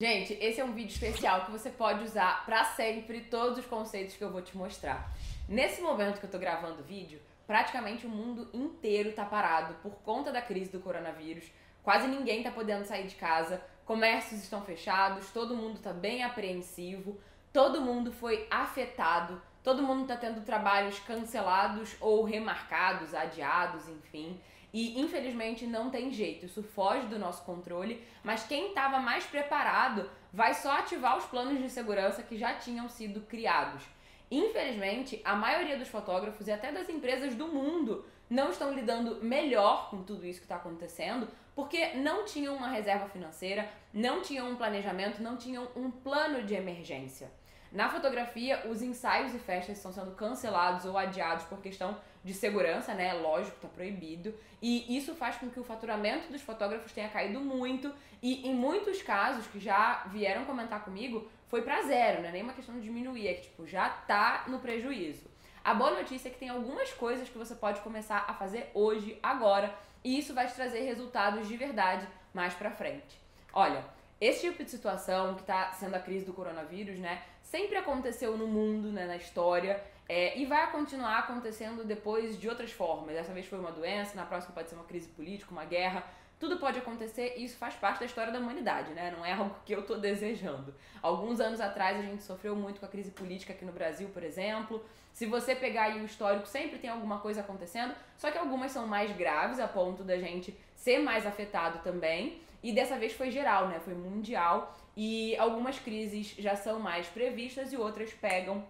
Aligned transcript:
Gente, 0.00 0.32
esse 0.40 0.58
é 0.58 0.64
um 0.64 0.72
vídeo 0.72 0.94
especial 0.94 1.44
que 1.44 1.50
você 1.50 1.68
pode 1.68 2.02
usar 2.02 2.46
para 2.46 2.64
sempre 2.64 3.20
todos 3.20 3.58
os 3.58 3.66
conceitos 3.66 4.16
que 4.16 4.24
eu 4.24 4.32
vou 4.32 4.40
te 4.40 4.56
mostrar. 4.56 5.12
Nesse 5.46 5.82
momento 5.82 6.18
que 6.18 6.24
eu 6.24 6.30
tô 6.30 6.38
gravando 6.38 6.80
o 6.80 6.84
vídeo, 6.84 7.20
praticamente 7.46 8.06
o 8.06 8.08
mundo 8.08 8.48
inteiro 8.54 9.12
tá 9.12 9.26
parado 9.26 9.74
por 9.82 9.96
conta 9.96 10.32
da 10.32 10.40
crise 10.40 10.72
do 10.72 10.80
coronavírus. 10.80 11.44
Quase 11.82 12.08
ninguém 12.08 12.42
tá 12.42 12.50
podendo 12.50 12.86
sair 12.86 13.06
de 13.06 13.14
casa, 13.14 13.62
comércios 13.84 14.42
estão 14.42 14.62
fechados, 14.62 15.30
todo 15.32 15.54
mundo 15.54 15.78
tá 15.80 15.92
bem 15.92 16.24
apreensivo, 16.24 17.20
todo 17.52 17.82
mundo 17.82 18.10
foi 18.10 18.46
afetado, 18.50 19.38
todo 19.62 19.82
mundo 19.82 20.06
tá 20.06 20.16
tendo 20.16 20.40
trabalhos 20.46 20.98
cancelados 21.00 21.94
ou 22.00 22.24
remarcados, 22.24 23.12
adiados, 23.12 23.86
enfim. 23.86 24.40
E 24.72 25.00
infelizmente 25.00 25.66
não 25.66 25.90
tem 25.90 26.12
jeito, 26.12 26.46
isso 26.46 26.62
foge 26.62 27.06
do 27.08 27.18
nosso 27.18 27.44
controle, 27.44 28.04
mas 28.22 28.46
quem 28.46 28.68
estava 28.68 29.00
mais 29.00 29.24
preparado 29.24 30.08
vai 30.32 30.54
só 30.54 30.78
ativar 30.78 31.16
os 31.18 31.24
planos 31.24 31.58
de 31.58 31.68
segurança 31.68 32.22
que 32.22 32.38
já 32.38 32.54
tinham 32.54 32.88
sido 32.88 33.20
criados. 33.22 33.82
Infelizmente, 34.30 35.20
a 35.24 35.34
maioria 35.34 35.76
dos 35.76 35.88
fotógrafos 35.88 36.46
e 36.46 36.52
até 36.52 36.70
das 36.70 36.88
empresas 36.88 37.34
do 37.34 37.48
mundo 37.48 38.04
não 38.28 38.50
estão 38.50 38.72
lidando 38.72 39.22
melhor 39.24 39.90
com 39.90 40.04
tudo 40.04 40.24
isso 40.24 40.38
que 40.38 40.44
está 40.44 40.54
acontecendo, 40.54 41.26
porque 41.52 41.94
não 41.94 42.24
tinham 42.24 42.54
uma 42.54 42.68
reserva 42.68 43.08
financeira, 43.08 43.68
não 43.92 44.22
tinham 44.22 44.48
um 44.48 44.54
planejamento, 44.54 45.20
não 45.20 45.36
tinham 45.36 45.68
um 45.74 45.90
plano 45.90 46.44
de 46.44 46.54
emergência. 46.54 47.28
Na 47.72 47.88
fotografia, 47.88 48.66
os 48.68 48.82
ensaios 48.82 49.32
e 49.32 49.38
festas 49.38 49.76
estão 49.76 49.92
sendo 49.92 50.10
cancelados 50.16 50.84
ou 50.84 50.98
adiados 50.98 51.44
por 51.44 51.60
questão 51.60 51.96
de 52.24 52.34
segurança, 52.34 52.94
né? 52.94 53.12
Lógico, 53.14 53.56
tá 53.60 53.68
proibido. 53.68 54.34
E 54.60 54.96
isso 54.96 55.14
faz 55.14 55.36
com 55.36 55.48
que 55.48 55.60
o 55.60 55.64
faturamento 55.64 56.32
dos 56.32 56.42
fotógrafos 56.42 56.90
tenha 56.90 57.08
caído 57.08 57.40
muito. 57.40 57.94
E 58.20 58.48
em 58.48 58.54
muitos 58.54 59.00
casos 59.02 59.46
que 59.46 59.60
já 59.60 60.04
vieram 60.08 60.44
comentar 60.44 60.84
comigo, 60.84 61.30
foi 61.46 61.62
para 61.62 61.82
zero, 61.82 62.22
né? 62.22 62.30
Nem 62.32 62.42
uma 62.42 62.52
questão 62.52 62.74
de 62.74 62.80
diminuir, 62.80 63.28
é 63.28 63.34
que 63.34 63.42
tipo, 63.42 63.66
já 63.66 63.88
tá 63.88 64.44
no 64.48 64.58
prejuízo. 64.58 65.30
A 65.62 65.72
boa 65.72 65.92
notícia 65.92 66.28
é 66.28 66.32
que 66.32 66.38
tem 66.38 66.48
algumas 66.48 66.92
coisas 66.92 67.28
que 67.28 67.38
você 67.38 67.54
pode 67.54 67.80
começar 67.82 68.24
a 68.26 68.34
fazer 68.34 68.70
hoje, 68.74 69.18
agora, 69.22 69.72
e 70.02 70.18
isso 70.18 70.34
vai 70.34 70.46
te 70.46 70.54
trazer 70.54 70.80
resultados 70.80 71.46
de 71.46 71.56
verdade 71.56 72.08
mais 72.32 72.54
pra 72.54 72.70
frente. 72.70 73.20
Olha, 73.52 73.84
esse 74.20 74.42
tipo 74.42 74.62
de 74.62 74.70
situação 74.70 75.34
que 75.34 75.40
está 75.40 75.72
sendo 75.72 75.94
a 75.94 75.98
crise 75.98 76.26
do 76.26 76.32
coronavírus, 76.32 76.98
né, 76.98 77.22
sempre 77.42 77.76
aconteceu 77.76 78.36
no 78.36 78.46
mundo, 78.46 78.92
né, 78.92 79.06
na 79.06 79.16
história, 79.16 79.82
é, 80.08 80.36
e 80.36 80.44
vai 80.44 80.70
continuar 80.72 81.18
acontecendo 81.18 81.84
depois 81.84 82.38
de 82.38 82.48
outras 82.48 82.72
formas. 82.72 83.14
Dessa 83.14 83.32
vez 83.32 83.46
foi 83.46 83.58
uma 83.58 83.70
doença, 83.70 84.16
na 84.16 84.26
próxima 84.26 84.52
pode 84.52 84.68
ser 84.68 84.74
uma 84.74 84.84
crise 84.84 85.08
política, 85.08 85.52
uma 85.52 85.64
guerra. 85.64 86.04
Tudo 86.38 86.58
pode 86.58 86.78
acontecer 86.78 87.34
e 87.36 87.44
isso 87.44 87.56
faz 87.56 87.74
parte 87.74 88.00
da 88.00 88.06
história 88.06 88.32
da 88.32 88.40
humanidade, 88.40 88.92
né? 88.92 89.14
Não 89.16 89.24
é 89.24 89.32
algo 89.34 89.54
que 89.64 89.72
eu 89.72 89.86
tô 89.86 89.96
desejando. 89.96 90.74
Alguns 91.00 91.38
anos 91.38 91.60
atrás 91.60 91.96
a 91.96 92.02
gente 92.02 92.22
sofreu 92.24 92.56
muito 92.56 92.80
com 92.80 92.86
a 92.86 92.88
crise 92.88 93.12
política 93.12 93.52
aqui 93.52 93.64
no 93.64 93.72
Brasil, 93.72 94.08
por 94.08 94.24
exemplo. 94.24 94.84
Se 95.12 95.26
você 95.26 95.54
pegar 95.54 95.84
aí 95.84 96.00
o 96.00 96.04
histórico, 96.04 96.46
sempre 96.46 96.78
tem 96.78 96.90
alguma 96.90 97.20
coisa 97.20 97.40
acontecendo, 97.40 97.94
só 98.16 98.30
que 98.30 98.38
algumas 98.38 98.72
são 98.72 98.86
mais 98.86 99.16
graves 99.16 99.60
a 99.60 99.68
ponto 99.68 100.02
da 100.02 100.18
gente 100.18 100.58
ser 100.74 100.98
mais 100.98 101.24
afetado 101.24 101.80
também. 101.84 102.40
E 102.62 102.72
dessa 102.72 102.98
vez 102.98 103.12
foi 103.12 103.30
geral, 103.30 103.68
né? 103.68 103.80
Foi 103.80 103.94
mundial. 103.94 104.76
E 104.96 105.36
algumas 105.36 105.78
crises 105.78 106.34
já 106.38 106.56
são 106.56 106.78
mais 106.78 107.06
previstas 107.06 107.72
e 107.72 107.76
outras 107.76 108.12
pegam 108.12 108.64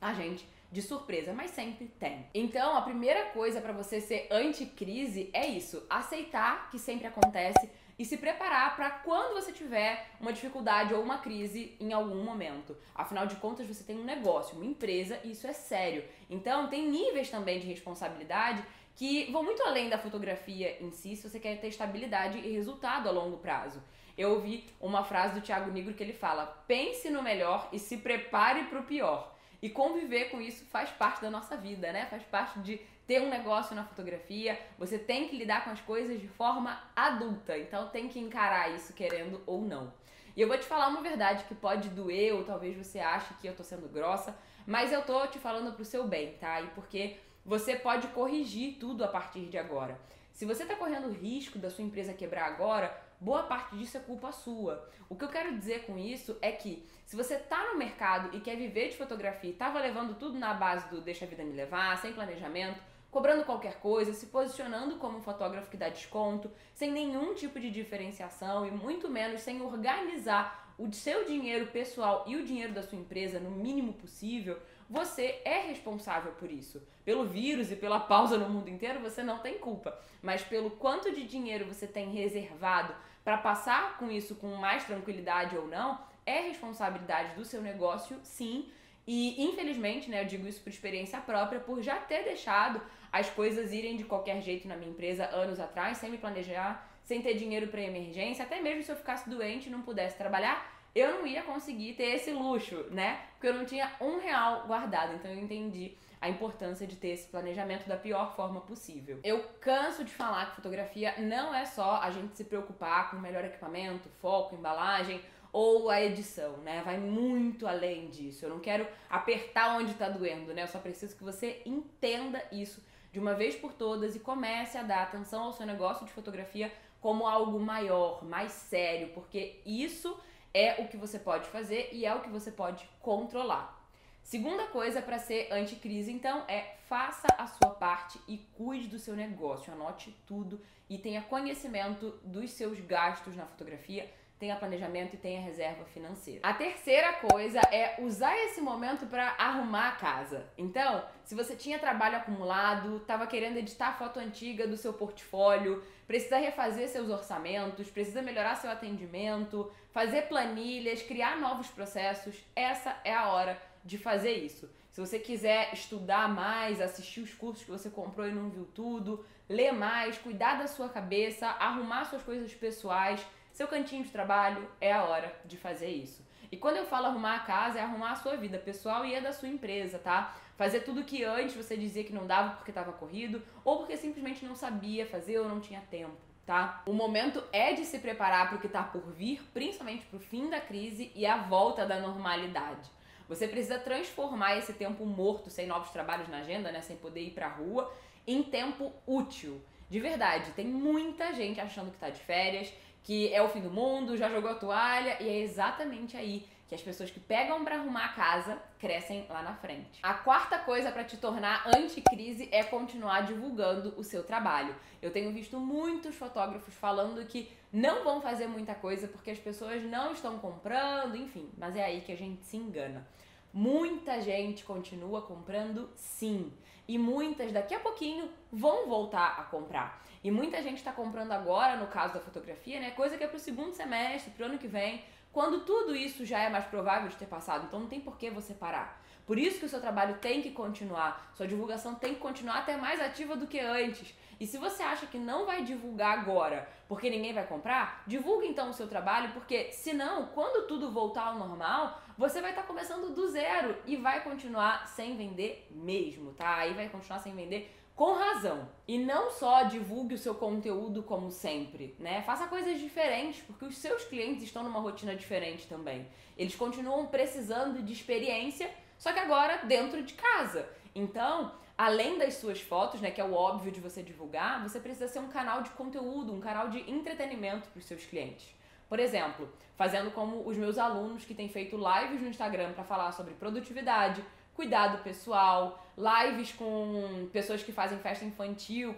a 0.00 0.12
gente 0.12 0.46
de 0.72 0.80
surpresa, 0.80 1.32
mas 1.32 1.50
sempre 1.50 1.86
tem. 1.98 2.26
Então, 2.32 2.76
a 2.76 2.82
primeira 2.82 3.26
coisa 3.26 3.60
para 3.60 3.72
você 3.72 4.00
ser 4.00 4.28
anti-crise 4.30 5.30
é 5.32 5.46
isso: 5.46 5.84
aceitar 5.88 6.70
que 6.70 6.78
sempre 6.78 7.06
acontece 7.06 7.68
e 7.98 8.04
se 8.04 8.16
preparar 8.16 8.76
para 8.76 8.88
quando 8.88 9.34
você 9.34 9.52
tiver 9.52 10.06
uma 10.20 10.32
dificuldade 10.32 10.94
ou 10.94 11.02
uma 11.02 11.18
crise 11.18 11.76
em 11.78 11.92
algum 11.92 12.24
momento. 12.24 12.74
Afinal 12.94 13.26
de 13.26 13.36
contas, 13.36 13.66
você 13.66 13.84
tem 13.84 13.98
um 13.98 14.04
negócio, 14.04 14.56
uma 14.56 14.64
empresa, 14.64 15.20
e 15.22 15.32
isso 15.32 15.46
é 15.46 15.52
sério. 15.52 16.04
Então, 16.30 16.68
tem 16.68 16.88
níveis 16.88 17.28
também 17.28 17.60
de 17.60 17.66
responsabilidade 17.66 18.64
que 19.00 19.32
vão 19.32 19.42
muito 19.42 19.62
além 19.62 19.88
da 19.88 19.96
fotografia 19.96 20.76
em 20.78 20.90
si, 20.90 21.16
se 21.16 21.26
você 21.26 21.40
quer 21.40 21.58
ter 21.58 21.68
estabilidade 21.68 22.36
e 22.36 22.52
resultado 22.52 23.08
a 23.08 23.10
longo 23.10 23.38
prazo. 23.38 23.82
Eu 24.14 24.32
ouvi 24.32 24.68
uma 24.78 25.02
frase 25.02 25.32
do 25.32 25.40
Thiago 25.40 25.70
Negro 25.70 25.94
que 25.94 26.02
ele 26.02 26.12
fala: 26.12 26.44
pense 26.68 27.08
no 27.08 27.22
melhor 27.22 27.70
e 27.72 27.78
se 27.78 27.96
prepare 27.96 28.64
para 28.64 28.78
o 28.78 28.82
pior. 28.82 29.34
E 29.62 29.70
conviver 29.70 30.26
com 30.26 30.38
isso 30.38 30.66
faz 30.66 30.90
parte 30.90 31.22
da 31.22 31.30
nossa 31.30 31.56
vida, 31.56 31.90
né? 31.90 32.04
Faz 32.10 32.22
parte 32.24 32.58
de 32.58 32.78
ter 33.06 33.22
um 33.22 33.30
negócio 33.30 33.74
na 33.74 33.84
fotografia. 33.84 34.60
Você 34.76 34.98
tem 34.98 35.28
que 35.28 35.36
lidar 35.36 35.64
com 35.64 35.70
as 35.70 35.80
coisas 35.80 36.20
de 36.20 36.28
forma 36.28 36.78
adulta, 36.94 37.56
então 37.56 37.88
tem 37.88 38.06
que 38.06 38.18
encarar 38.18 38.70
isso 38.70 38.92
querendo 38.92 39.42
ou 39.46 39.62
não. 39.62 39.94
E 40.36 40.42
eu 40.42 40.46
vou 40.46 40.58
te 40.58 40.66
falar 40.66 40.88
uma 40.88 41.00
verdade 41.00 41.44
que 41.44 41.54
pode 41.54 41.88
doer, 41.88 42.34
ou 42.34 42.44
talvez 42.44 42.76
você 42.76 42.98
ache 42.98 43.32
que 43.40 43.46
eu 43.46 43.56
tô 43.56 43.64
sendo 43.64 43.88
grossa, 43.88 44.36
mas 44.66 44.92
eu 44.92 45.00
tô 45.00 45.26
te 45.26 45.38
falando 45.38 45.72
pro 45.72 45.86
seu 45.86 46.06
bem, 46.06 46.34
tá? 46.34 46.60
E 46.60 46.66
porque 46.68 47.16
você 47.44 47.76
pode 47.76 48.08
corrigir 48.08 48.78
tudo 48.78 49.04
a 49.04 49.08
partir 49.08 49.46
de 49.46 49.58
agora. 49.58 49.98
Se 50.32 50.44
você 50.44 50.62
está 50.62 50.74
correndo 50.74 51.10
risco 51.10 51.58
da 51.58 51.70
sua 51.70 51.84
empresa 51.84 52.14
quebrar 52.14 52.46
agora, 52.46 52.96
boa 53.20 53.42
parte 53.42 53.76
disso 53.76 53.96
é 53.96 54.00
culpa 54.00 54.32
sua. 54.32 54.88
O 55.08 55.14
que 55.14 55.24
eu 55.24 55.28
quero 55.28 55.56
dizer 55.58 55.84
com 55.84 55.98
isso 55.98 56.36
é 56.40 56.52
que 56.52 56.86
se 57.04 57.16
você 57.16 57.34
está 57.34 57.70
no 57.70 57.78
mercado 57.78 58.34
e 58.34 58.40
quer 58.40 58.56
viver 58.56 58.88
de 58.88 58.96
fotografia 58.96 59.50
estava 59.50 59.80
levando 59.80 60.18
tudo 60.18 60.38
na 60.38 60.54
base 60.54 60.88
do 60.88 61.00
deixa 61.00 61.24
a 61.24 61.28
vida 61.28 61.42
me 61.42 61.52
levar, 61.52 61.98
sem 61.98 62.12
planejamento, 62.12 62.80
cobrando 63.10 63.44
qualquer 63.44 63.80
coisa, 63.80 64.14
se 64.14 64.26
posicionando 64.26 64.96
como 64.96 65.18
um 65.18 65.22
fotógrafo 65.22 65.68
que 65.68 65.76
dá 65.76 65.88
desconto, 65.88 66.50
sem 66.72 66.92
nenhum 66.92 67.34
tipo 67.34 67.58
de 67.58 67.70
diferenciação 67.70 68.64
e 68.64 68.70
muito 68.70 69.08
menos 69.08 69.40
sem 69.40 69.60
organizar 69.60 70.74
o 70.78 70.90
seu 70.92 71.26
dinheiro 71.26 71.66
pessoal 71.66 72.24
e 72.26 72.36
o 72.36 72.46
dinheiro 72.46 72.72
da 72.72 72.82
sua 72.82 72.98
empresa 72.98 73.38
no 73.38 73.50
mínimo 73.50 73.92
possível, 73.92 74.58
você 74.90 75.40
é 75.44 75.60
responsável 75.60 76.32
por 76.32 76.50
isso. 76.50 76.82
Pelo 77.04 77.24
vírus 77.24 77.70
e 77.70 77.76
pela 77.76 78.00
pausa 78.00 78.36
no 78.36 78.48
mundo 78.48 78.68
inteiro, 78.68 78.98
você 78.98 79.22
não 79.22 79.38
tem 79.38 79.56
culpa. 79.56 79.96
Mas 80.20 80.42
pelo 80.42 80.72
quanto 80.72 81.14
de 81.14 81.24
dinheiro 81.24 81.64
você 81.64 81.86
tem 81.86 82.10
reservado 82.10 82.92
para 83.24 83.38
passar 83.38 83.96
com 83.98 84.10
isso 84.10 84.34
com 84.34 84.48
mais 84.56 84.82
tranquilidade 84.84 85.56
ou 85.56 85.68
não, 85.68 86.00
é 86.26 86.40
responsabilidade 86.40 87.36
do 87.36 87.44
seu 87.44 87.62
negócio, 87.62 88.18
sim. 88.24 88.68
E 89.06 89.40
infelizmente, 89.44 90.10
né, 90.10 90.22
eu 90.22 90.26
digo 90.26 90.48
isso 90.48 90.60
por 90.60 90.70
experiência 90.70 91.20
própria, 91.20 91.60
por 91.60 91.80
já 91.80 91.96
ter 91.96 92.24
deixado 92.24 92.82
as 93.12 93.30
coisas 93.30 93.72
irem 93.72 93.96
de 93.96 94.02
qualquer 94.02 94.40
jeito 94.40 94.66
na 94.66 94.76
minha 94.76 94.90
empresa 94.90 95.26
anos 95.26 95.60
atrás, 95.60 95.98
sem 95.98 96.10
me 96.10 96.18
planejar, 96.18 96.88
sem 97.04 97.22
ter 97.22 97.34
dinheiro 97.34 97.68
para 97.68 97.80
emergência, 97.80 98.44
até 98.44 98.60
mesmo 98.60 98.82
se 98.82 98.90
eu 98.90 98.96
ficasse 98.96 99.30
doente 99.30 99.68
e 99.68 99.70
não 99.70 99.82
pudesse 99.82 100.16
trabalhar, 100.16 100.79
eu 100.94 101.18
não 101.18 101.26
ia 101.26 101.42
conseguir 101.42 101.94
ter 101.94 102.14
esse 102.14 102.32
luxo, 102.32 102.84
né? 102.90 103.20
Porque 103.32 103.48
eu 103.48 103.54
não 103.54 103.64
tinha 103.64 103.90
um 104.00 104.18
real 104.18 104.66
guardado. 104.66 105.14
Então 105.14 105.30
eu 105.30 105.38
entendi 105.38 105.96
a 106.20 106.28
importância 106.28 106.86
de 106.86 106.96
ter 106.96 107.08
esse 107.08 107.28
planejamento 107.28 107.88
da 107.88 107.96
pior 107.96 108.34
forma 108.36 108.60
possível. 108.60 109.18
Eu 109.24 109.42
canso 109.60 110.04
de 110.04 110.12
falar 110.12 110.50
que 110.50 110.56
fotografia 110.56 111.14
não 111.18 111.54
é 111.54 111.64
só 111.64 112.00
a 112.02 112.10
gente 112.10 112.36
se 112.36 112.44
preocupar 112.44 113.10
com 113.10 113.16
o 113.16 113.20
melhor 113.20 113.44
equipamento, 113.44 114.08
foco, 114.20 114.54
embalagem 114.54 115.20
ou 115.52 115.90
a 115.90 116.00
edição, 116.00 116.58
né? 116.58 116.82
Vai 116.84 116.98
muito 116.98 117.66
além 117.66 118.08
disso. 118.08 118.44
Eu 118.44 118.50
não 118.50 118.60
quero 118.60 118.86
apertar 119.08 119.76
onde 119.76 119.94
tá 119.94 120.08
doendo, 120.08 120.52
né? 120.52 120.62
Eu 120.62 120.68
só 120.68 120.78
preciso 120.78 121.16
que 121.16 121.24
você 121.24 121.62
entenda 121.64 122.42
isso 122.52 122.84
de 123.12 123.18
uma 123.18 123.34
vez 123.34 123.56
por 123.56 123.72
todas 123.72 124.14
e 124.14 124.20
comece 124.20 124.78
a 124.78 124.82
dar 124.82 125.02
atenção 125.02 125.44
ao 125.44 125.52
seu 125.52 125.66
negócio 125.66 126.06
de 126.06 126.12
fotografia 126.12 126.72
como 127.00 127.26
algo 127.26 127.58
maior, 127.58 128.24
mais 128.24 128.52
sério, 128.52 129.08
porque 129.14 129.60
isso 129.64 130.20
é 130.52 130.80
o 130.82 130.88
que 130.88 130.96
você 130.96 131.18
pode 131.18 131.48
fazer 131.48 131.90
e 131.92 132.04
é 132.04 132.14
o 132.14 132.20
que 132.20 132.28
você 132.28 132.50
pode 132.50 132.88
controlar. 133.00 133.78
Segunda 134.22 134.66
coisa 134.66 135.00
para 135.02 135.18
ser 135.18 135.52
anticrise, 135.52 136.12
então, 136.12 136.44
é 136.46 136.76
faça 136.88 137.28
a 137.38 137.46
sua 137.46 137.70
parte 137.70 138.20
e 138.28 138.38
cuide 138.56 138.88
do 138.88 138.98
seu 138.98 139.14
negócio. 139.14 139.72
Anote 139.72 140.14
tudo 140.26 140.60
e 140.88 140.98
tenha 140.98 141.22
conhecimento 141.22 142.18
dos 142.24 142.50
seus 142.50 142.80
gastos 142.80 143.36
na 143.36 143.46
fotografia, 143.46 144.12
tenha 144.40 144.56
planejamento 144.56 145.14
e 145.14 145.18
tenha 145.18 145.38
reserva 145.38 145.84
financeira. 145.84 146.40
A 146.42 146.54
terceira 146.54 147.12
coisa 147.12 147.60
é 147.70 147.96
usar 148.00 148.34
esse 148.46 148.58
momento 148.62 149.06
para 149.06 149.34
arrumar 149.36 149.88
a 149.88 149.92
casa. 149.92 150.46
Então, 150.56 151.04
se 151.22 151.34
você 151.34 151.54
tinha 151.54 151.78
trabalho 151.78 152.16
acumulado, 152.16 152.96
estava 152.96 153.26
querendo 153.26 153.58
editar 153.58 153.98
foto 153.98 154.18
antiga 154.18 154.66
do 154.66 154.78
seu 154.78 154.94
portfólio, 154.94 155.84
precisa 156.06 156.38
refazer 156.38 156.88
seus 156.88 157.10
orçamentos, 157.10 157.90
precisa 157.90 158.22
melhorar 158.22 158.56
seu 158.56 158.70
atendimento, 158.70 159.70
fazer 159.92 160.22
planilhas, 160.22 161.02
criar 161.02 161.36
novos 161.36 161.68
processos, 161.68 162.34
essa 162.56 162.98
é 163.04 163.12
a 163.12 163.28
hora 163.28 163.60
de 163.84 163.98
fazer 163.98 164.32
isso. 164.32 164.70
Se 164.90 165.00
você 165.00 165.18
quiser 165.18 165.72
estudar 165.74 166.28
mais, 166.28 166.80
assistir 166.80 167.20
os 167.20 167.34
cursos 167.34 167.62
que 167.62 167.70
você 167.70 167.90
comprou 167.90 168.26
e 168.26 168.32
não 168.32 168.48
viu 168.48 168.64
tudo, 168.74 169.24
ler 169.48 169.72
mais, 169.72 170.16
cuidar 170.16 170.58
da 170.58 170.66
sua 170.66 170.88
cabeça, 170.88 171.46
arrumar 171.46 172.06
suas 172.06 172.22
coisas 172.22 172.52
pessoais, 172.54 173.24
seu 173.60 173.68
cantinho 173.68 174.02
de 174.02 174.10
trabalho, 174.10 174.66
é 174.80 174.90
a 174.90 175.04
hora 175.04 175.38
de 175.44 175.58
fazer 175.58 175.90
isso. 175.90 176.26
E 176.50 176.56
quando 176.56 176.78
eu 176.78 176.86
falo 176.86 177.08
arrumar 177.08 177.36
a 177.36 177.40
casa, 177.40 177.78
é 177.78 177.82
arrumar 177.82 178.12
a 178.12 178.16
sua 178.16 178.34
vida 178.34 178.58
pessoal 178.58 179.04
e 179.04 179.14
a 179.14 179.20
da 179.20 179.34
sua 179.34 179.48
empresa, 179.48 179.98
tá? 179.98 180.34
Fazer 180.56 180.80
tudo 180.80 181.04
que 181.04 181.22
antes 181.24 181.54
você 181.54 181.76
dizia 181.76 182.02
que 182.02 182.12
não 182.12 182.26
dava 182.26 182.56
porque 182.56 182.70
estava 182.70 182.90
corrido 182.90 183.42
ou 183.62 183.76
porque 183.76 183.98
simplesmente 183.98 184.46
não 184.46 184.54
sabia 184.54 185.04
fazer 185.04 185.38
ou 185.38 185.46
não 185.46 185.60
tinha 185.60 185.82
tempo. 185.90 186.16
tá? 186.46 186.82
O 186.86 186.94
momento 186.94 187.44
é 187.52 187.74
de 187.74 187.84
se 187.84 187.98
preparar 187.98 188.48
para 188.48 188.56
o 188.56 188.60
que 188.60 188.66
está 188.66 188.82
por 188.82 189.12
vir, 189.12 189.42
principalmente 189.52 190.06
para 190.06 190.16
o 190.16 190.20
fim 190.20 190.48
da 190.48 190.58
crise 190.58 191.12
e 191.14 191.26
a 191.26 191.36
volta 191.36 191.84
da 191.84 192.00
normalidade. 192.00 192.90
Você 193.28 193.46
precisa 193.46 193.78
transformar 193.78 194.56
esse 194.56 194.72
tempo 194.72 195.04
morto, 195.04 195.50
sem 195.50 195.66
novos 195.66 195.90
trabalhos 195.90 196.28
na 196.28 196.38
agenda, 196.38 196.72
né, 196.72 196.80
sem 196.80 196.96
poder 196.96 197.20
ir 197.20 197.32
para 197.32 197.46
a 197.46 197.50
rua, 197.50 197.92
em 198.26 198.42
tempo 198.42 198.90
útil. 199.06 199.60
De 199.90 199.98
verdade, 199.98 200.52
tem 200.52 200.66
muita 200.66 201.34
gente 201.34 201.60
achando 201.60 201.90
que 201.90 201.96
está 201.96 202.10
de 202.10 202.20
férias, 202.20 202.72
que 203.02 203.32
é 203.32 203.42
o 203.42 203.48
fim 203.48 203.60
do 203.60 203.70
mundo, 203.70 204.16
já 204.16 204.28
jogou 204.28 204.50
a 204.50 204.54
toalha, 204.54 205.16
e 205.20 205.28
é 205.28 205.38
exatamente 205.40 206.16
aí 206.16 206.46
que 206.70 206.74
as 206.76 206.82
pessoas 206.82 207.10
que 207.10 207.18
pegam 207.18 207.64
para 207.64 207.74
arrumar 207.74 208.04
a 208.04 208.12
casa 208.12 208.56
crescem 208.78 209.26
lá 209.28 209.42
na 209.42 209.54
frente. 209.54 209.98
A 210.04 210.14
quarta 210.14 210.56
coisa 210.56 210.92
para 210.92 211.02
te 211.02 211.16
tornar 211.16 211.66
anticrise 211.66 212.48
é 212.52 212.62
continuar 212.62 213.22
divulgando 213.22 213.92
o 213.96 214.04
seu 214.04 214.22
trabalho. 214.22 214.72
Eu 215.02 215.10
tenho 215.10 215.32
visto 215.32 215.58
muitos 215.58 216.14
fotógrafos 216.14 216.72
falando 216.74 217.26
que 217.26 217.50
não 217.72 218.04
vão 218.04 218.20
fazer 218.20 218.46
muita 218.46 218.72
coisa 218.72 219.08
porque 219.08 219.32
as 219.32 219.38
pessoas 219.38 219.82
não 219.82 220.12
estão 220.12 220.38
comprando, 220.38 221.16
enfim, 221.16 221.50
mas 221.58 221.74
é 221.74 221.84
aí 221.84 222.02
que 222.02 222.12
a 222.12 222.16
gente 222.16 222.44
se 222.44 222.56
engana. 222.56 223.04
Muita 223.52 224.20
gente 224.20 224.64
continua 224.64 225.22
comprando 225.22 225.90
sim. 225.96 226.52
E 226.86 226.98
muitas 226.98 227.52
daqui 227.52 227.74
a 227.74 227.80
pouquinho 227.80 228.30
vão 228.50 228.88
voltar 228.88 229.38
a 229.38 229.44
comprar. 229.44 230.04
E 230.22 230.30
muita 230.30 230.62
gente 230.62 230.78
está 230.78 230.92
comprando 230.92 231.32
agora, 231.32 231.76
no 231.76 231.86
caso 231.86 232.14
da 232.14 232.20
fotografia, 232.20 232.80
né? 232.80 232.90
Coisa 232.90 233.16
que 233.16 233.24
é 233.24 233.26
para 233.26 233.36
o 233.36 233.40
segundo 233.40 233.72
semestre, 233.72 234.32
para 234.32 234.44
o 234.44 234.48
ano 234.50 234.58
que 234.58 234.68
vem 234.68 235.02
quando 235.32 235.60
tudo 235.60 235.94
isso 235.94 236.24
já 236.26 236.40
é 236.40 236.48
mais 236.48 236.64
provável 236.66 237.08
de 237.08 237.16
ter 237.16 237.26
passado. 237.26 237.66
Então 237.66 237.80
não 237.80 237.86
tem 237.86 238.00
por 238.00 238.16
que 238.16 238.30
você 238.30 238.54
parar. 238.54 239.00
Por 239.26 239.38
isso 239.38 239.58
que 239.58 239.66
o 239.66 239.68
seu 239.68 239.80
trabalho 239.80 240.18
tem 240.18 240.42
que 240.42 240.50
continuar, 240.50 241.32
sua 241.34 241.46
divulgação 241.46 241.94
tem 241.94 242.14
que 242.14 242.20
continuar 242.20 242.58
até 242.58 242.76
mais 242.76 243.00
ativa 243.00 243.36
do 243.36 243.46
que 243.46 243.60
antes. 243.60 244.14
E 244.40 244.46
se 244.46 244.56
você 244.56 244.82
acha 244.82 245.06
que 245.06 245.18
não 245.18 245.44
vai 245.44 245.62
divulgar 245.62 246.18
agora 246.18 246.66
porque 246.88 247.10
ninguém 247.10 247.32
vai 247.32 247.46
comprar, 247.46 248.02
divulgue 248.06 248.48
então 248.48 248.70
o 248.70 248.72
seu 248.72 248.88
trabalho, 248.88 249.32
porque 249.32 249.70
senão, 249.70 250.26
quando 250.34 250.66
tudo 250.66 250.90
voltar 250.90 251.26
ao 251.26 251.38
normal, 251.38 252.00
você 252.16 252.40
vai 252.40 252.50
estar 252.50 252.62
tá 252.62 252.66
começando 252.66 253.14
do 253.14 253.28
zero 253.28 253.76
e 253.86 253.96
vai 253.96 254.24
continuar 254.24 254.88
sem 254.88 255.16
vender 255.16 255.68
mesmo, 255.70 256.32
tá? 256.32 256.56
Aí 256.56 256.74
vai 256.74 256.88
continuar 256.88 257.18
sem 257.18 257.34
vender 257.34 257.76
com 258.00 258.14
razão. 258.14 258.66
E 258.88 258.98
não 258.98 259.30
só 259.30 259.64
divulgue 259.64 260.14
o 260.14 260.18
seu 260.18 260.34
conteúdo 260.34 261.02
como 261.02 261.30
sempre, 261.30 261.94
né? 261.98 262.22
Faça 262.22 262.46
coisas 262.46 262.80
diferentes, 262.80 263.42
porque 263.42 263.66
os 263.66 263.76
seus 263.76 264.04
clientes 264.04 264.42
estão 264.42 264.62
numa 264.62 264.80
rotina 264.80 265.14
diferente 265.14 265.68
também. 265.68 266.08
Eles 266.34 266.56
continuam 266.56 267.06
precisando 267.06 267.82
de 267.82 267.92
experiência, 267.92 268.70
só 269.00 269.14
que 269.14 269.18
agora 269.18 269.62
dentro 269.64 270.02
de 270.02 270.12
casa. 270.12 270.68
Então, 270.94 271.54
além 271.76 272.18
das 272.18 272.34
suas 272.34 272.60
fotos, 272.60 273.00
né, 273.00 273.10
que 273.10 273.18
é 273.18 273.24
o 273.24 273.32
óbvio 273.32 273.72
de 273.72 273.80
você 273.80 274.02
divulgar, 274.02 274.62
você 274.62 274.78
precisa 274.78 275.08
ser 275.08 275.20
um 275.20 275.28
canal 275.28 275.62
de 275.62 275.70
conteúdo, 275.70 276.34
um 276.34 276.40
canal 276.40 276.68
de 276.68 276.78
entretenimento 276.88 277.66
para 277.70 277.78
os 277.78 277.86
seus 277.86 278.04
clientes. 278.04 278.54
Por 278.90 279.00
exemplo, 279.00 279.50
fazendo 279.74 280.10
como 280.10 280.46
os 280.46 280.54
meus 280.54 280.76
alunos 280.76 281.24
que 281.24 281.34
têm 281.34 281.48
feito 281.48 281.78
lives 281.78 282.20
no 282.20 282.28
Instagram 282.28 282.74
para 282.74 282.84
falar 282.84 283.12
sobre 283.12 283.32
produtividade, 283.32 284.22
cuidado 284.60 285.02
pessoal, 285.02 285.82
lives 285.96 286.52
com 286.52 287.26
pessoas 287.32 287.62
que 287.62 287.72
fazem 287.72 287.98
festa 287.98 288.26
infantil 288.26 288.94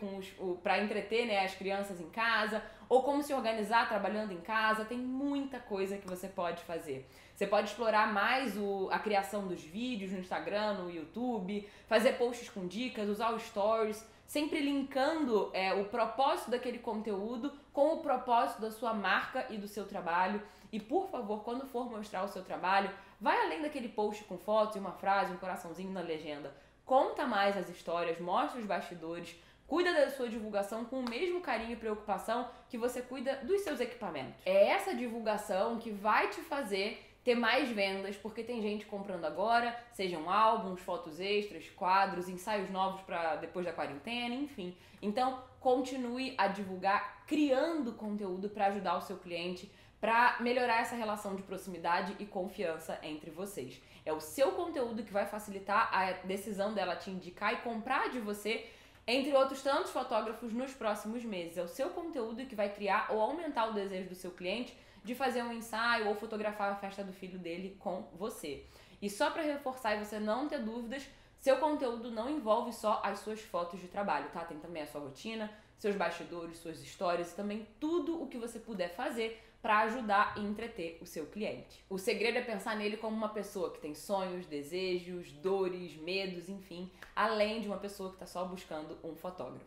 para 0.60 0.82
entreter 0.82 1.24
né, 1.24 1.44
as 1.44 1.54
crianças 1.54 2.00
em 2.00 2.10
casa, 2.10 2.60
ou 2.88 3.04
como 3.04 3.22
se 3.22 3.32
organizar 3.32 3.88
trabalhando 3.88 4.32
em 4.32 4.40
casa. 4.40 4.84
Tem 4.84 4.98
muita 4.98 5.60
coisa 5.60 5.96
que 5.98 6.08
você 6.08 6.26
pode 6.26 6.64
fazer. 6.64 7.08
Você 7.32 7.46
pode 7.46 7.68
explorar 7.68 8.12
mais 8.12 8.56
o, 8.58 8.88
a 8.90 8.98
criação 8.98 9.46
dos 9.46 9.62
vídeos 9.62 10.10
no 10.10 10.18
Instagram, 10.18 10.74
no 10.74 10.90
YouTube, 10.90 11.68
fazer 11.86 12.14
posts 12.14 12.48
com 12.48 12.66
dicas, 12.66 13.08
usar 13.08 13.32
os 13.32 13.42
stories, 13.44 14.04
sempre 14.26 14.60
linkando 14.60 15.48
é, 15.52 15.72
o 15.72 15.84
propósito 15.84 16.50
daquele 16.50 16.80
conteúdo 16.80 17.52
com 17.72 17.94
o 17.94 17.98
propósito 17.98 18.60
da 18.60 18.72
sua 18.72 18.92
marca 18.92 19.46
e 19.48 19.56
do 19.56 19.68
seu 19.68 19.86
trabalho. 19.86 20.42
E 20.72 20.80
por 20.80 21.08
favor, 21.08 21.44
quando 21.44 21.66
for 21.66 21.88
mostrar 21.88 22.24
o 22.24 22.28
seu 22.28 22.42
trabalho, 22.42 22.90
vai 23.22 23.40
além 23.40 23.62
daquele 23.62 23.88
post 23.88 24.24
com 24.24 24.36
fotos 24.36 24.74
e 24.74 24.80
uma 24.80 24.90
frase, 24.90 25.32
um 25.32 25.36
coraçãozinho 25.36 25.92
na 25.92 26.00
legenda. 26.00 26.52
Conta 26.84 27.24
mais 27.24 27.56
as 27.56 27.68
histórias, 27.68 28.18
mostra 28.18 28.58
os 28.60 28.66
bastidores, 28.66 29.36
cuida 29.64 29.92
da 29.92 30.10
sua 30.10 30.28
divulgação 30.28 30.84
com 30.84 30.98
o 30.98 31.08
mesmo 31.08 31.40
carinho 31.40 31.74
e 31.74 31.76
preocupação 31.76 32.48
que 32.68 32.76
você 32.76 33.00
cuida 33.00 33.36
dos 33.36 33.60
seus 33.60 33.78
equipamentos. 33.78 34.42
É 34.44 34.70
essa 34.70 34.92
divulgação 34.92 35.78
que 35.78 35.92
vai 35.92 36.30
te 36.30 36.40
fazer 36.40 37.08
ter 37.22 37.36
mais 37.36 37.68
vendas, 37.68 38.16
porque 38.16 38.42
tem 38.42 38.60
gente 38.60 38.84
comprando 38.86 39.24
agora, 39.24 39.78
sejam 39.92 40.28
álbuns, 40.28 40.80
fotos 40.80 41.20
extras, 41.20 41.68
quadros, 41.70 42.28
ensaios 42.28 42.68
novos 42.70 43.02
para 43.02 43.36
depois 43.36 43.64
da 43.64 43.72
quarentena, 43.72 44.34
enfim. 44.34 44.76
Então, 45.00 45.40
continue 45.60 46.34
a 46.36 46.48
divulgar 46.48 47.24
criando 47.28 47.92
conteúdo 47.92 48.48
para 48.48 48.66
ajudar 48.66 48.96
o 48.96 49.00
seu 49.00 49.16
cliente 49.16 49.70
para 50.02 50.36
melhorar 50.40 50.80
essa 50.80 50.96
relação 50.96 51.36
de 51.36 51.44
proximidade 51.44 52.16
e 52.18 52.26
confiança 52.26 52.98
entre 53.04 53.30
vocês. 53.30 53.80
É 54.04 54.12
o 54.12 54.18
seu 54.18 54.50
conteúdo 54.50 55.04
que 55.04 55.12
vai 55.12 55.26
facilitar 55.26 55.96
a 55.96 56.10
decisão 56.26 56.74
dela 56.74 56.96
te 56.96 57.08
indicar 57.08 57.54
e 57.54 57.58
comprar 57.58 58.10
de 58.10 58.18
você, 58.18 58.68
entre 59.06 59.32
outros 59.32 59.62
tantos 59.62 59.92
fotógrafos 59.92 60.52
nos 60.52 60.74
próximos 60.74 61.24
meses. 61.24 61.56
É 61.56 61.62
o 61.62 61.68
seu 61.68 61.90
conteúdo 61.90 62.44
que 62.46 62.56
vai 62.56 62.68
criar 62.68 63.12
ou 63.12 63.20
aumentar 63.20 63.66
o 63.66 63.74
desejo 63.74 64.08
do 64.08 64.16
seu 64.16 64.32
cliente 64.32 64.76
de 65.04 65.14
fazer 65.14 65.44
um 65.44 65.52
ensaio 65.52 66.08
ou 66.08 66.16
fotografar 66.16 66.72
a 66.72 66.76
festa 66.76 67.04
do 67.04 67.12
filho 67.12 67.38
dele 67.38 67.76
com 67.78 68.02
você. 68.14 68.66
E 69.00 69.08
só 69.08 69.30
para 69.30 69.42
reforçar 69.42 69.94
e 69.94 70.04
você 70.04 70.18
não 70.18 70.48
ter 70.48 70.58
dúvidas, 70.58 71.08
seu 71.38 71.58
conteúdo 71.58 72.10
não 72.10 72.28
envolve 72.28 72.72
só 72.72 73.00
as 73.04 73.20
suas 73.20 73.40
fotos 73.40 73.80
de 73.80 73.86
trabalho, 73.86 74.28
tá? 74.32 74.44
Tem 74.44 74.58
também 74.58 74.82
a 74.82 74.86
sua 74.86 75.00
rotina, 75.00 75.48
seus 75.78 75.94
bastidores, 75.94 76.58
suas 76.58 76.82
histórias 76.82 77.30
e 77.30 77.36
também 77.36 77.68
tudo 77.78 78.20
o 78.20 78.26
que 78.26 78.36
você 78.36 78.58
puder 78.58 78.88
fazer 78.96 79.51
para 79.62 79.78
ajudar 79.82 80.34
e 80.36 80.40
entreter 80.40 80.98
o 81.00 81.06
seu 81.06 81.24
cliente. 81.26 81.84
O 81.88 81.96
segredo 81.96 82.36
é 82.36 82.42
pensar 82.42 82.76
nele 82.76 82.96
como 82.96 83.16
uma 83.16 83.28
pessoa 83.28 83.70
que 83.72 83.78
tem 83.78 83.94
sonhos, 83.94 84.44
desejos, 84.44 85.30
dores, 85.30 85.96
medos, 85.96 86.48
enfim, 86.48 86.90
além 87.14 87.60
de 87.60 87.68
uma 87.68 87.78
pessoa 87.78 88.08
que 88.08 88.16
está 88.16 88.26
só 88.26 88.44
buscando 88.44 88.98
um 89.04 89.14
fotógrafo. 89.14 89.64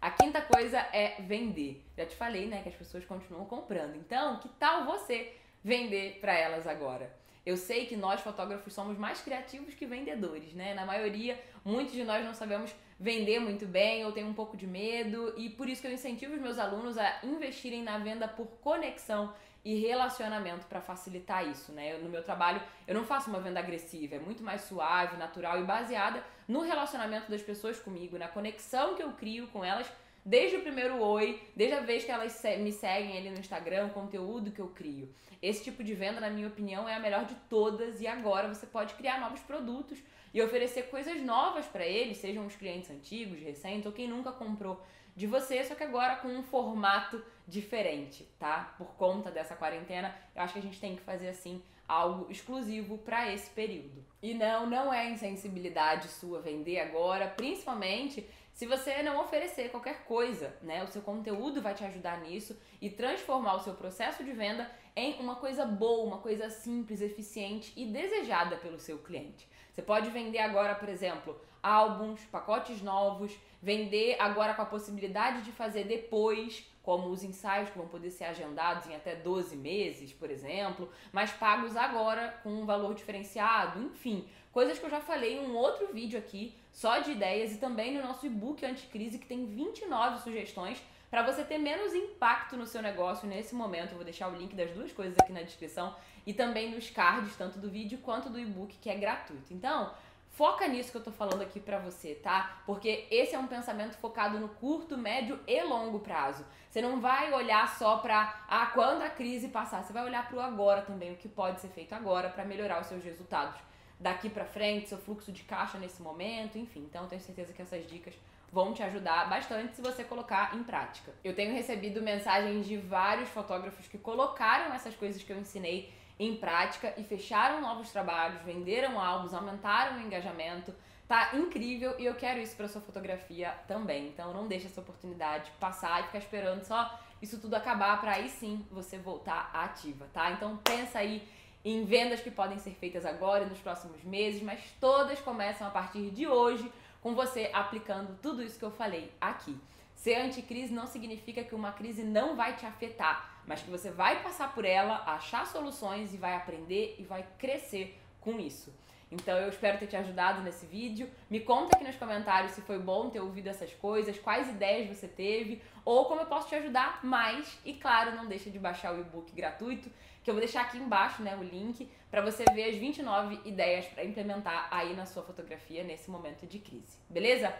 A 0.00 0.10
quinta 0.10 0.42
coisa 0.42 0.78
é 0.92 1.22
vender. 1.22 1.82
Já 1.96 2.04
te 2.04 2.16
falei, 2.16 2.46
né, 2.46 2.62
que 2.62 2.68
as 2.68 2.74
pessoas 2.74 3.04
continuam 3.04 3.46
comprando. 3.46 3.96
Então, 3.96 4.38
que 4.38 4.48
tal 4.50 4.84
você 4.84 5.32
vender 5.64 6.18
para 6.20 6.34
elas 6.34 6.66
agora? 6.66 7.18
Eu 7.44 7.56
sei 7.56 7.86
que 7.86 7.96
nós 7.96 8.20
fotógrafos 8.20 8.72
somos 8.72 8.98
mais 8.98 9.22
criativos 9.22 9.74
que 9.74 9.86
vendedores, 9.86 10.52
né? 10.52 10.74
Na 10.74 10.84
maioria, 10.84 11.40
muitos 11.64 11.94
de 11.94 12.04
nós 12.04 12.24
não 12.24 12.34
sabemos 12.34 12.74
vender 13.00 13.40
muito 13.40 13.66
bem 13.66 14.04
ou 14.04 14.12
tem 14.12 14.24
um 14.24 14.34
pouco 14.34 14.58
de 14.58 14.66
medo, 14.66 15.32
e 15.38 15.48
por 15.48 15.66
isso 15.66 15.80
que 15.80 15.88
eu 15.88 15.92
incentivo 15.92 16.34
os 16.34 16.40
meus 16.40 16.58
alunos 16.58 16.98
a 16.98 17.20
investirem 17.22 17.82
na 17.82 17.96
venda 17.96 18.28
por 18.28 18.46
conexão 18.60 19.32
e 19.64 19.74
relacionamento 19.80 20.66
para 20.66 20.82
facilitar 20.82 21.46
isso, 21.48 21.72
né? 21.72 21.94
Eu, 21.94 22.02
no 22.02 22.10
meu 22.10 22.22
trabalho, 22.22 22.62
eu 22.86 22.94
não 22.94 23.04
faço 23.04 23.30
uma 23.30 23.40
venda 23.40 23.58
agressiva, 23.58 24.16
é 24.16 24.18
muito 24.18 24.42
mais 24.42 24.62
suave, 24.62 25.16
natural 25.16 25.58
e 25.60 25.64
baseada 25.64 26.22
no 26.46 26.60
relacionamento 26.60 27.30
das 27.30 27.42
pessoas 27.42 27.80
comigo, 27.80 28.18
na 28.18 28.28
conexão 28.28 28.94
que 28.94 29.02
eu 29.02 29.12
crio 29.12 29.48
com 29.48 29.64
elas 29.64 29.90
desde 30.30 30.58
o 30.58 30.62
primeiro 30.62 31.02
oi, 31.02 31.42
desde 31.56 31.74
a 31.74 31.80
vez 31.80 32.04
que 32.04 32.10
elas 32.12 32.40
me 32.60 32.70
seguem 32.70 33.18
ali 33.18 33.30
no 33.30 33.40
Instagram, 33.40 33.86
o 33.86 33.90
conteúdo 33.90 34.52
que 34.52 34.60
eu 34.60 34.68
crio. 34.68 35.12
Esse 35.42 35.64
tipo 35.64 35.82
de 35.82 35.92
venda, 35.92 36.20
na 36.20 36.30
minha 36.30 36.46
opinião, 36.46 36.88
é 36.88 36.94
a 36.94 37.00
melhor 37.00 37.24
de 37.24 37.34
todas 37.48 38.00
e 38.00 38.06
agora 38.06 38.46
você 38.46 38.64
pode 38.64 38.94
criar 38.94 39.18
novos 39.18 39.40
produtos 39.40 39.98
e 40.32 40.40
oferecer 40.40 40.84
coisas 40.84 41.20
novas 41.20 41.66
para 41.66 41.84
eles, 41.84 42.18
sejam 42.18 42.46
os 42.46 42.54
clientes 42.54 42.88
antigos, 42.88 43.40
recentes 43.40 43.86
ou 43.86 43.90
quem 43.90 44.06
nunca 44.06 44.30
comprou 44.30 44.80
de 45.16 45.26
você, 45.26 45.64
só 45.64 45.74
que 45.74 45.82
agora 45.82 46.14
com 46.14 46.28
um 46.28 46.44
formato 46.44 47.20
diferente, 47.48 48.22
tá? 48.38 48.72
Por 48.78 48.94
conta 48.94 49.32
dessa 49.32 49.56
quarentena, 49.56 50.14
eu 50.36 50.42
acho 50.42 50.52
que 50.52 50.60
a 50.60 50.62
gente 50.62 50.80
tem 50.80 50.94
que 50.94 51.02
fazer 51.02 51.30
assim 51.30 51.60
algo 51.88 52.30
exclusivo 52.30 52.98
para 52.98 53.32
esse 53.32 53.50
período. 53.50 54.04
E 54.22 54.32
não, 54.32 54.64
não 54.64 54.94
é 54.94 55.10
insensibilidade 55.10 56.06
sua 56.06 56.40
vender 56.40 56.78
agora, 56.78 57.26
principalmente 57.26 58.24
se 58.60 58.66
você 58.66 59.02
não 59.02 59.18
oferecer 59.22 59.70
qualquer 59.70 60.04
coisa, 60.04 60.54
né? 60.60 60.84
O 60.84 60.86
seu 60.86 61.00
conteúdo 61.00 61.62
vai 61.62 61.72
te 61.72 61.82
ajudar 61.82 62.20
nisso 62.20 62.60
e 62.78 62.90
transformar 62.90 63.54
o 63.54 63.60
seu 63.60 63.72
processo 63.72 64.22
de 64.22 64.32
venda 64.32 64.70
em 64.94 65.18
uma 65.18 65.36
coisa 65.36 65.64
boa, 65.64 66.04
uma 66.04 66.18
coisa 66.18 66.50
simples, 66.50 67.00
eficiente 67.00 67.72
e 67.74 67.86
desejada 67.86 68.58
pelo 68.58 68.78
seu 68.78 68.98
cliente. 68.98 69.48
Você 69.72 69.80
pode 69.80 70.10
vender 70.10 70.40
agora, 70.40 70.74
por 70.74 70.90
exemplo, 70.90 71.40
álbuns, 71.62 72.22
pacotes 72.26 72.82
novos, 72.82 73.34
vender 73.62 74.16
agora 74.18 74.52
com 74.52 74.60
a 74.60 74.66
possibilidade 74.66 75.40
de 75.40 75.52
fazer 75.52 75.84
depois, 75.84 76.69
como 76.82 77.08
os 77.08 77.22
ensaios 77.22 77.70
que 77.70 77.78
vão 77.78 77.88
poder 77.88 78.10
ser 78.10 78.24
agendados 78.24 78.86
em 78.86 78.94
até 78.94 79.14
12 79.14 79.56
meses, 79.56 80.12
por 80.12 80.30
exemplo, 80.30 80.90
mas 81.12 81.30
pagos 81.30 81.76
agora 81.76 82.38
com 82.42 82.50
um 82.50 82.66
valor 82.66 82.94
diferenciado, 82.94 83.82
enfim, 83.82 84.26
coisas 84.52 84.78
que 84.78 84.86
eu 84.86 84.90
já 84.90 85.00
falei 85.00 85.36
em 85.36 85.46
um 85.46 85.56
outro 85.56 85.92
vídeo 85.92 86.18
aqui, 86.18 86.54
só 86.72 86.98
de 86.98 87.12
ideias 87.12 87.52
e 87.52 87.58
também 87.58 87.94
no 87.94 88.02
nosso 88.02 88.26
e-book 88.26 88.64
anticrise 88.64 89.18
que 89.18 89.26
tem 89.26 89.46
29 89.46 90.22
sugestões 90.22 90.82
para 91.10 91.22
você 91.22 91.42
ter 91.42 91.58
menos 91.58 91.92
impacto 91.92 92.56
no 92.56 92.66
seu 92.66 92.80
negócio 92.80 93.28
nesse 93.28 93.54
momento. 93.54 93.90
Eu 93.90 93.96
vou 93.96 94.04
deixar 94.04 94.28
o 94.28 94.36
link 94.36 94.54
das 94.54 94.70
duas 94.70 94.92
coisas 94.92 95.18
aqui 95.18 95.32
na 95.32 95.42
descrição 95.42 95.94
e 96.24 96.32
também 96.32 96.70
nos 96.70 96.88
cards, 96.88 97.34
tanto 97.36 97.58
do 97.58 97.68
vídeo 97.68 97.98
quanto 97.98 98.30
do 98.30 98.38
e-book, 98.38 98.76
que 98.80 98.88
é 98.88 98.94
gratuito. 98.94 99.52
Então, 99.52 99.92
Foca 100.30 100.66
nisso 100.66 100.90
que 100.90 100.96
eu 100.96 101.02
tô 101.02 101.12
falando 101.12 101.42
aqui 101.42 101.60
pra 101.60 101.78
você, 101.78 102.14
tá? 102.14 102.62
Porque 102.64 103.06
esse 103.10 103.34
é 103.34 103.38
um 103.38 103.46
pensamento 103.46 103.96
focado 103.98 104.38
no 104.38 104.48
curto, 104.48 104.96
médio 104.96 105.38
e 105.46 105.62
longo 105.62 105.98
prazo. 105.98 106.44
Você 106.70 106.80
não 106.80 107.00
vai 107.00 107.32
olhar 107.32 107.68
só 107.76 107.98
pra 107.98 108.44
ah, 108.48 108.66
quando 108.66 109.02
a 109.02 109.10
crise 109.10 109.48
passar, 109.48 109.82
você 109.82 109.92
vai 109.92 110.04
olhar 110.04 110.26
pro 110.28 110.40
agora 110.40 110.82
também, 110.82 111.12
o 111.12 111.16
que 111.16 111.28
pode 111.28 111.60
ser 111.60 111.68
feito 111.68 111.94
agora 111.94 112.30
para 112.30 112.44
melhorar 112.44 112.80
os 112.80 112.86
seus 112.86 113.04
resultados 113.04 113.60
daqui 113.98 114.30
para 114.30 114.46
frente, 114.46 114.88
seu 114.88 114.98
fluxo 114.98 115.30
de 115.30 115.42
caixa 115.42 115.78
nesse 115.78 116.00
momento, 116.00 116.56
enfim. 116.56 116.80
Então, 116.88 117.06
tenho 117.06 117.20
certeza 117.20 117.52
que 117.52 117.60
essas 117.60 117.86
dicas 117.86 118.14
vão 118.52 118.72
te 118.72 118.82
ajudar 118.82 119.28
bastante 119.28 119.76
se 119.76 119.82
você 119.82 120.02
colocar 120.02 120.56
em 120.56 120.62
prática. 120.62 121.12
Eu 121.22 121.34
tenho 121.34 121.52
recebido 121.52 122.02
mensagens 122.02 122.66
de 122.66 122.76
vários 122.76 123.28
fotógrafos 123.28 123.86
que 123.86 123.98
colocaram 123.98 124.72
essas 124.74 124.94
coisas 124.94 125.22
que 125.22 125.32
eu 125.32 125.38
ensinei 125.38 125.92
em 126.20 126.36
prática 126.36 126.92
e 126.98 127.02
fecharam 127.02 127.62
novos 127.62 127.90
trabalhos, 127.90 128.42
venderam 128.42 129.00
álbuns, 129.00 129.32
aumentaram 129.32 129.96
o 129.96 130.02
engajamento. 130.02 130.74
Tá 131.08 131.30
incrível 131.34 131.94
e 131.98 132.04
eu 132.04 132.14
quero 132.14 132.38
isso 132.38 132.54
para 132.54 132.68
sua 132.68 132.82
fotografia 132.82 133.52
também. 133.66 134.08
Então 134.08 134.34
não 134.34 134.46
deixe 134.46 134.66
essa 134.66 134.82
oportunidade 134.82 135.50
passar 135.58 136.00
e 136.00 136.04
ficar 136.04 136.18
esperando 136.18 136.62
só 136.62 137.00
isso 137.22 137.40
tudo 137.40 137.54
acabar 137.54 137.98
para 138.00 138.12
aí 138.12 138.28
sim 138.28 138.66
você 138.70 138.98
voltar 138.98 139.50
ativa, 139.54 140.06
tá? 140.12 140.30
Então 140.30 140.58
pensa 140.58 140.98
aí 140.98 141.26
em 141.64 141.84
vendas 141.86 142.20
que 142.20 142.30
podem 142.30 142.58
ser 142.58 142.72
feitas 142.72 143.06
agora 143.06 143.44
e 143.44 143.48
nos 143.48 143.58
próximos 143.58 144.04
meses, 144.04 144.42
mas 144.42 144.60
todas 144.78 145.20
começam 145.20 145.66
a 145.66 145.70
partir 145.70 146.10
de 146.10 146.26
hoje 146.26 146.70
com 147.00 147.14
você 147.14 147.50
aplicando 147.52 148.18
tudo 148.20 148.42
isso 148.42 148.58
que 148.58 148.64
eu 148.64 148.70
falei 148.70 149.10
aqui. 149.18 149.58
Ser 149.94 150.16
anticrise 150.16 150.72
não 150.72 150.86
significa 150.86 151.44
que 151.44 151.54
uma 151.54 151.72
crise 151.72 152.02
não 152.02 152.36
vai 152.36 152.56
te 152.56 152.64
afetar, 152.64 153.39
mas 153.50 153.62
que 153.62 153.68
você 153.68 153.90
vai 153.90 154.22
passar 154.22 154.54
por 154.54 154.64
ela, 154.64 155.02
achar 155.04 155.44
soluções 155.44 156.14
e 156.14 156.16
vai 156.16 156.36
aprender 156.36 156.94
e 157.00 157.02
vai 157.02 157.26
crescer 157.36 158.00
com 158.20 158.38
isso. 158.38 158.72
Então 159.10 159.36
eu 159.36 159.48
espero 159.48 159.76
ter 159.76 159.88
te 159.88 159.96
ajudado 159.96 160.40
nesse 160.40 160.66
vídeo. 160.66 161.10
Me 161.28 161.40
conta 161.40 161.74
aqui 161.74 161.84
nos 161.84 161.96
comentários 161.96 162.52
se 162.52 162.60
foi 162.60 162.78
bom 162.78 163.10
ter 163.10 163.18
ouvido 163.18 163.48
essas 163.48 163.72
coisas, 163.72 164.16
quais 164.20 164.48
ideias 164.48 164.96
você 164.96 165.08
teve, 165.08 165.60
ou 165.84 166.04
como 166.04 166.20
eu 166.20 166.26
posso 166.26 166.48
te 166.48 166.54
ajudar 166.54 167.04
mais. 167.04 167.58
E 167.64 167.72
claro, 167.72 168.14
não 168.14 168.26
deixa 168.26 168.48
de 168.48 168.58
baixar 168.60 168.94
o 168.94 169.00
e-book 169.00 169.32
gratuito, 169.32 169.90
que 170.22 170.30
eu 170.30 170.34
vou 170.34 170.40
deixar 170.40 170.60
aqui 170.60 170.78
embaixo, 170.78 171.20
né, 171.20 171.36
o 171.36 171.42
link, 171.42 171.90
para 172.08 172.20
você 172.20 172.44
ver 172.54 172.70
as 172.70 172.76
29 172.76 173.40
ideias 173.44 173.84
para 173.86 174.04
implementar 174.04 174.68
aí 174.70 174.94
na 174.94 175.06
sua 175.06 175.24
fotografia 175.24 175.82
nesse 175.82 176.08
momento 176.08 176.46
de 176.46 176.60
crise. 176.60 176.98
Beleza? 177.08 177.52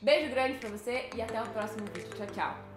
Beijo 0.00 0.30
grande 0.30 0.58
para 0.58 0.68
você 0.68 1.10
e 1.16 1.20
até 1.20 1.42
o 1.42 1.48
próximo 1.48 1.84
vídeo. 1.86 2.10
Tchau, 2.16 2.26
tchau. 2.28 2.71